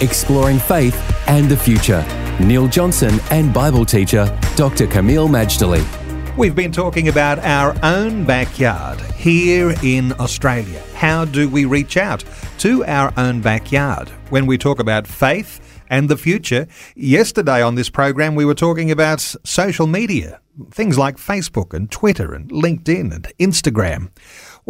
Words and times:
exploring 0.00 0.58
faith 0.58 0.96
and 1.28 1.48
the 1.48 1.56
future. 1.56 2.04
Neil 2.40 2.68
Johnson 2.68 3.20
and 3.30 3.52
Bible 3.52 3.84
teacher 3.84 4.26
Dr. 4.56 4.86
Kameel 4.86 5.28
Majdali. 5.28 5.84
We've 6.36 6.54
been 6.54 6.72
talking 6.72 7.08
about 7.08 7.38
our 7.40 7.76
own 7.82 8.24
backyard 8.24 9.00
here 9.12 9.74
in 9.82 10.12
Australia. 10.20 10.82
How 10.94 11.24
do 11.24 11.48
we 11.48 11.64
reach 11.64 11.96
out 11.96 12.24
to 12.58 12.84
our 12.86 13.12
own 13.16 13.40
backyard 13.42 14.08
when 14.30 14.46
we 14.46 14.56
talk 14.56 14.78
about 14.78 15.06
faith 15.06 15.82
and 15.90 16.08
the 16.08 16.16
future? 16.16 16.66
Yesterday 16.94 17.60
on 17.60 17.74
this 17.74 17.90
program, 17.90 18.36
we 18.36 18.44
were 18.44 18.54
talking 18.54 18.90
about 18.90 19.20
social 19.44 19.86
media, 19.86 20.40
things 20.70 20.96
like 20.96 21.16
Facebook 21.16 21.74
and 21.74 21.90
Twitter 21.90 22.32
and 22.32 22.48
LinkedIn 22.48 23.12
and 23.14 23.28
Instagram. 23.38 24.10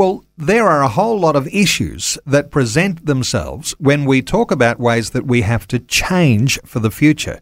Well, 0.01 0.25
there 0.39 0.67
are 0.67 0.83
a 0.83 0.89
whole 0.89 1.21
lot 1.21 1.37
of 1.37 1.47
issues 1.49 2.17
that 2.25 2.51
present 2.51 3.05
themselves 3.05 3.73
when 3.73 4.07
we 4.07 4.23
talk 4.23 4.51
about 4.51 4.81
ways 4.81 5.11
that 5.11 5.27
we 5.27 5.43
have 5.43 5.69
to 5.69 5.79
change 5.79 6.59
for 6.65 6.79
the 6.79 6.91
future. 6.91 7.41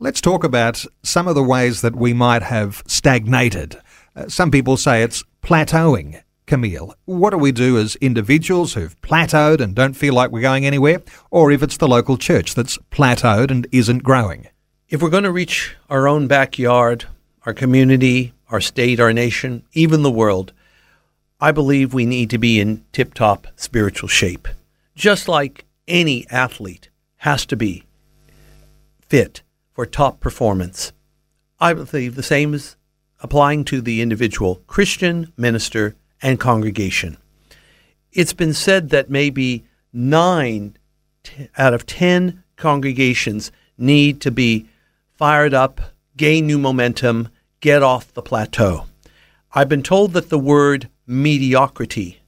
Let's 0.00 0.20
talk 0.20 0.44
about 0.44 0.84
some 1.02 1.26
of 1.26 1.34
the 1.34 1.42
ways 1.42 1.80
that 1.80 1.96
we 1.96 2.12
might 2.12 2.42
have 2.42 2.82
stagnated. 2.86 3.78
Uh, 4.14 4.28
some 4.28 4.50
people 4.50 4.76
say 4.76 5.02
it's 5.02 5.24
plateauing. 5.42 6.22
Kameel, 6.46 6.92
what 7.06 7.30
do 7.30 7.38
we 7.38 7.52
do 7.52 7.78
as 7.78 7.96
individuals 7.96 8.74
who've 8.74 9.00
plateaued 9.00 9.62
and 9.62 9.74
don't 9.74 9.94
feel 9.94 10.12
like 10.12 10.30
we're 10.30 10.42
going 10.42 10.66
anywhere, 10.66 11.02
or 11.30 11.50
if 11.50 11.62
it's 11.62 11.78
the 11.78 11.88
local 11.88 12.18
church 12.18 12.54
that's 12.54 12.76
plateaued 12.90 13.50
and 13.50 13.66
isn't 13.72 14.02
growing? 14.02 14.48
If 14.90 15.00
we're 15.00 15.08
going 15.08 15.24
to 15.24 15.32
reach 15.32 15.74
our 15.88 16.06
own 16.06 16.26
backyard, 16.26 17.06
our 17.46 17.54
community, 17.54 18.34
our 18.50 18.60
state, 18.60 19.00
our 19.00 19.14
nation, 19.14 19.62
even 19.72 20.02
the 20.02 20.10
world, 20.10 20.52
I 21.44 21.52
believe 21.52 21.92
we 21.92 22.06
need 22.06 22.30
to 22.30 22.38
be 22.38 22.58
in 22.58 22.86
tip 22.90 23.12
top 23.12 23.48
spiritual 23.54 24.08
shape, 24.08 24.48
just 24.94 25.28
like 25.28 25.66
any 25.86 26.26
athlete 26.30 26.88
has 27.16 27.44
to 27.44 27.54
be 27.54 27.84
fit 29.02 29.42
for 29.74 29.84
top 29.84 30.20
performance. 30.20 30.94
I 31.60 31.74
believe 31.74 32.14
the 32.14 32.22
same 32.22 32.54
is 32.54 32.76
applying 33.20 33.66
to 33.66 33.82
the 33.82 34.00
individual 34.00 34.62
Christian, 34.66 35.34
minister, 35.36 35.94
and 36.22 36.40
congregation. 36.40 37.18
It's 38.10 38.32
been 38.32 38.54
said 38.54 38.88
that 38.88 39.10
maybe 39.10 39.66
nine 39.92 40.78
out 41.58 41.74
of 41.74 41.84
10 41.84 42.42
congregations 42.56 43.52
need 43.76 44.22
to 44.22 44.30
be 44.30 44.66
fired 45.12 45.52
up, 45.52 45.82
gain 46.16 46.46
new 46.46 46.58
momentum, 46.58 47.28
get 47.60 47.82
off 47.82 48.14
the 48.14 48.22
plateau. 48.22 48.86
I've 49.52 49.68
been 49.68 49.82
told 49.82 50.14
that 50.14 50.30
the 50.30 50.38
word 50.38 50.88
mediocrity 51.06 52.20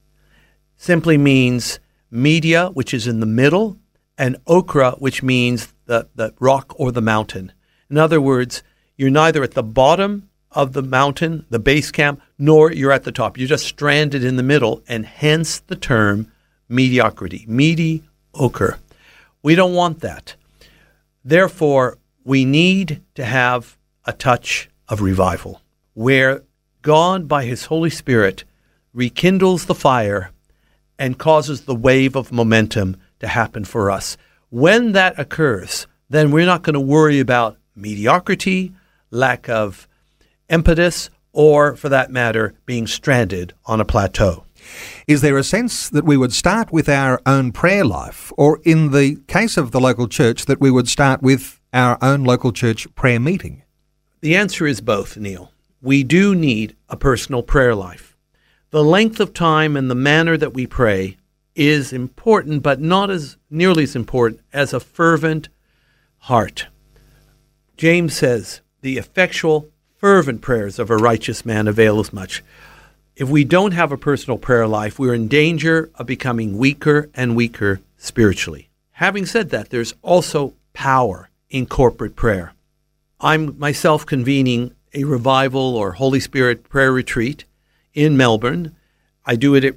simply 0.77 1.17
means 1.17 1.79
media, 2.11 2.69
which 2.69 2.93
is 2.93 3.07
in 3.07 3.19
the 3.19 3.25
middle, 3.25 3.77
and 4.17 4.37
okra, 4.47 4.91
which 4.91 5.21
means 5.21 5.73
the, 5.85 6.07
the 6.15 6.33
rock 6.39 6.73
or 6.77 6.91
the 6.91 7.01
mountain. 7.01 7.51
In 7.89 7.97
other 7.97 8.21
words, 8.21 8.63
you're 8.95 9.09
neither 9.09 9.43
at 9.43 9.51
the 9.51 9.63
bottom 9.63 10.29
of 10.51 10.73
the 10.73 10.81
mountain, 10.81 11.45
the 11.49 11.59
base 11.59 11.91
camp, 11.91 12.21
nor 12.37 12.71
you're 12.71 12.91
at 12.91 13.03
the 13.03 13.11
top. 13.11 13.37
You're 13.37 13.47
just 13.47 13.65
stranded 13.65 14.23
in 14.23 14.37
the 14.37 14.43
middle, 14.43 14.81
and 14.87 15.05
hence 15.05 15.59
the 15.59 15.75
term 15.75 16.31
mediocrity, 16.69 17.45
mediocre. 17.47 18.79
We 19.43 19.55
don't 19.55 19.73
want 19.73 19.99
that. 19.99 20.35
Therefore, 21.23 21.97
we 22.23 22.43
need 22.45 23.01
to 23.15 23.25
have 23.25 23.77
a 24.05 24.13
touch 24.13 24.69
of 24.87 25.01
revival 25.01 25.61
where 25.93 26.43
God, 26.81 27.27
by 27.27 27.45
His 27.45 27.65
Holy 27.65 27.89
Spirit, 27.89 28.43
rekindles 28.97 29.65
the 29.65 29.75
fire 29.75 30.31
and 30.97 31.19
causes 31.19 31.61
the 31.61 31.75
wave 31.75 32.15
of 32.15 32.31
momentum 32.31 32.97
to 33.19 33.27
happen 33.27 33.63
for 33.63 33.91
us. 33.91 34.17
When 34.49 34.93
that 34.93 35.19
occurs, 35.19 35.85
then 36.09 36.31
we're 36.31 36.47
not 36.47 36.63
going 36.63 36.73
to 36.73 36.79
worry 36.79 37.19
about 37.19 37.57
mediocrity, 37.75 38.73
lack 39.11 39.47
of 39.49 39.87
impetus, 40.49 41.11
or 41.31 41.75
for 41.75 41.89
that 41.89 42.09
matter, 42.09 42.55
being 42.65 42.87
stranded 42.87 43.53
on 43.67 43.79
a 43.79 43.85
plateau. 43.85 44.43
Is 45.07 45.21
there 45.21 45.37
a 45.37 45.43
sense 45.43 45.91
that 45.91 46.03
we 46.03 46.17
would 46.17 46.33
start 46.33 46.71
with 46.71 46.89
our 46.89 47.21
own 47.27 47.51
prayer 47.51 47.85
life, 47.85 48.33
or 48.35 48.59
in 48.63 48.91
the 48.91 49.17
case 49.27 49.57
of 49.57 49.69
the 49.69 49.79
local 49.79 50.07
church, 50.07 50.47
that 50.47 50.59
we 50.59 50.71
would 50.71 50.89
start 50.89 51.21
with 51.21 51.59
our 51.71 51.99
own 52.01 52.23
local 52.23 52.51
church 52.51 52.87
prayer 52.95 53.19
meeting? 53.19 53.61
The 54.21 54.35
answer 54.35 54.65
is 54.65 54.81
both, 54.81 55.17
Neil. 55.17 55.51
We 55.83 56.03
do 56.03 56.33
need 56.33 56.75
a 56.89 56.97
personal 56.97 57.43
prayer 57.43 57.75
life. 57.75 58.06
The 58.69 58.83
length 58.83 59.21
of 59.21 59.33
time 59.33 59.77
and 59.77 59.89
the 59.89 59.95
manner 59.95 60.35
that 60.35 60.53
we 60.53 60.67
pray 60.67 61.15
is 61.55 61.93
important, 61.93 62.63
but 62.63 62.81
not 62.81 63.09
as 63.09 63.37
nearly 63.49 63.83
as 63.83 63.95
important 63.95 64.41
as 64.51 64.73
a 64.73 64.81
fervent 64.81 65.47
heart. 66.17 66.67
James 67.77 68.13
says, 68.13 68.59
The 68.81 68.97
effectual, 68.97 69.69
fervent 69.95 70.41
prayers 70.41 70.79
of 70.79 70.89
a 70.89 70.97
righteous 70.97 71.45
man 71.45 71.69
avail 71.69 72.01
as 72.01 72.11
much. 72.11 72.43
If 73.15 73.29
we 73.29 73.45
don't 73.45 73.71
have 73.71 73.93
a 73.93 73.97
personal 73.97 74.37
prayer 74.37 74.67
life, 74.67 74.99
we're 74.99 75.13
in 75.13 75.29
danger 75.29 75.89
of 75.95 76.05
becoming 76.05 76.57
weaker 76.57 77.09
and 77.15 77.37
weaker 77.37 77.79
spiritually. 77.95 78.69
Having 78.91 79.27
said 79.27 79.49
that, 79.51 79.69
there's 79.69 79.93
also 80.01 80.55
power 80.73 81.29
in 81.49 81.67
corporate 81.67 82.17
prayer. 82.17 82.53
I'm 83.21 83.57
myself 83.57 84.05
convening 84.05 84.75
a 84.93 85.05
revival 85.05 85.77
or 85.77 85.93
Holy 85.93 86.19
Spirit 86.19 86.67
prayer 86.67 86.91
retreat 86.91 87.45
in 87.97 88.15
Melbourne. 88.15 88.75
I 89.25 89.35
do 89.35 89.55
it 89.55 89.63
at, 89.63 89.75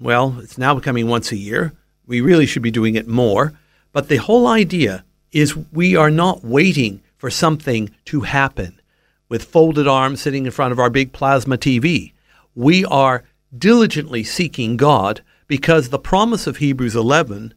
well, 0.00 0.38
it's 0.40 0.56
now 0.56 0.74
becoming 0.74 1.08
once 1.08 1.30
a 1.30 1.36
year. 1.36 1.74
We 2.06 2.22
really 2.22 2.46
should 2.46 2.62
be 2.62 2.70
doing 2.70 2.94
it 2.94 3.06
more. 3.06 3.52
But 3.92 4.08
the 4.08 4.16
whole 4.16 4.46
idea 4.46 5.04
is 5.30 5.56
we 5.70 5.94
are 5.94 6.10
not 6.10 6.42
waiting 6.42 7.02
for 7.18 7.30
something 7.30 7.90
to 8.06 8.22
happen 8.22 8.80
with 9.28 9.44
folded 9.44 9.86
arms 9.86 10.22
sitting 10.22 10.46
in 10.46 10.52
front 10.52 10.72
of 10.72 10.78
our 10.78 10.88
big 10.88 11.12
plasma 11.12 11.58
TV. 11.58 12.12
We 12.54 12.82
are 12.86 13.24
diligently 13.56 14.24
seeking 14.24 14.78
God 14.78 15.20
because 15.46 15.90
the 15.90 15.98
promise 15.98 16.46
of 16.46 16.56
Hebrews 16.56 16.96
11 16.96 17.52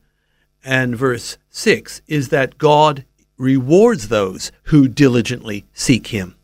and 0.66 0.98
verse 0.98 1.38
6 1.50 2.02
is 2.08 2.28
that 2.28 2.58
God 2.58 3.06
rewards 3.38 4.10
those 4.10 4.52
who 4.64 4.90
diligently 4.90 5.64
seek 5.74 6.08
Him. 6.08 6.36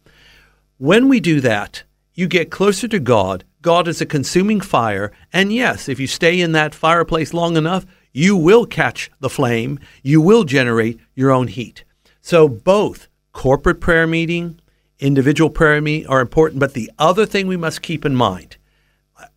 When 0.77 1.09
we 1.09 1.19
do 1.19 1.41
that, 1.41 1.83
you 2.13 2.27
get 2.27 2.51
closer 2.51 2.87
to 2.87 2.99
God 2.99 3.43
God 3.61 3.87
is 3.87 3.99
a 3.99 4.05
consuming 4.05 4.61
fire. 4.61 5.11
And 5.33 5.51
yes, 5.51 5.89
if 5.89 5.99
you 5.99 6.07
stay 6.07 6.39
in 6.39 6.53
that 6.53 6.73
fireplace 6.73 7.33
long 7.33 7.57
enough, 7.57 7.85
you 8.13 8.35
will 8.35 8.65
catch 8.65 9.11
the 9.19 9.29
flame. 9.29 9.79
You 10.01 10.21
will 10.21 10.43
generate 10.43 10.99
your 11.13 11.31
own 11.31 11.47
heat. 11.47 11.83
So 12.21 12.47
both 12.47 13.07
corporate 13.33 13.81
prayer 13.81 14.07
meeting, 14.07 14.59
individual 14.99 15.49
prayer 15.49 15.81
meeting 15.81 16.07
are 16.07 16.21
important. 16.21 16.59
But 16.59 16.73
the 16.73 16.91
other 16.97 17.25
thing 17.25 17.47
we 17.47 17.57
must 17.57 17.81
keep 17.81 18.05
in 18.05 18.15
mind, 18.15 18.57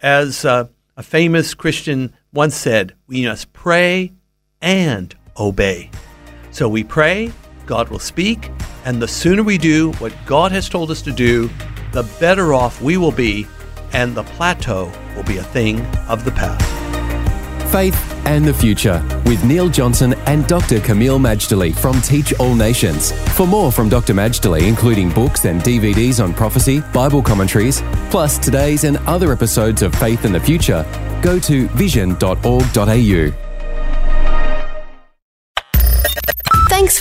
as 0.00 0.44
uh, 0.44 0.68
a 0.96 1.02
famous 1.02 1.54
Christian 1.54 2.14
once 2.32 2.54
said, 2.54 2.94
we 3.06 3.26
must 3.26 3.52
pray 3.52 4.12
and 4.60 5.14
obey. 5.38 5.90
So 6.50 6.68
we 6.68 6.84
pray, 6.84 7.32
God 7.66 7.88
will 7.88 7.98
speak, 7.98 8.50
and 8.84 9.00
the 9.00 9.08
sooner 9.08 9.42
we 9.42 9.58
do 9.58 9.92
what 9.92 10.12
God 10.26 10.52
has 10.52 10.68
told 10.68 10.90
us 10.90 11.02
to 11.02 11.12
do, 11.12 11.50
the 11.92 12.02
better 12.20 12.54
off 12.54 12.80
we 12.80 12.96
will 12.96 13.12
be 13.12 13.46
and 13.92 14.14
the 14.14 14.24
plateau 14.24 14.92
will 15.16 15.24
be 15.24 15.38
a 15.38 15.42
thing 15.42 15.80
of 16.08 16.24
the 16.24 16.30
past. 16.32 16.82
Faith 17.72 17.96
and 18.26 18.44
the 18.44 18.52
Future 18.52 19.02
with 19.24 19.42
Neil 19.44 19.68
Johnson 19.68 20.12
and 20.26 20.46
Dr. 20.46 20.78
Kameel 20.78 21.18
Majdali 21.18 21.74
from 21.74 22.00
Teach 22.02 22.34
All 22.38 22.54
Nations. 22.54 23.12
For 23.34 23.46
more 23.46 23.72
from 23.72 23.88
Dr. 23.88 24.12
Majdali, 24.12 24.68
including 24.68 25.10
books 25.10 25.46
and 25.46 25.62
DVDs 25.62 26.22
on 26.22 26.34
prophecy, 26.34 26.82
Bible 26.92 27.22
commentaries, 27.22 27.82
plus 28.10 28.36
today's 28.38 28.84
and 28.84 28.98
other 29.06 29.32
episodes 29.32 29.80
of 29.80 29.94
Faith 29.94 30.26
and 30.26 30.34
the 30.34 30.40
Future, 30.40 30.84
go 31.22 31.38
to 31.38 31.66
vision.org.au. 31.68 33.51